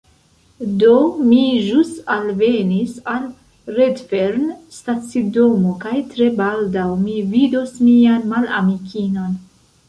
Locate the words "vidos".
7.37-7.77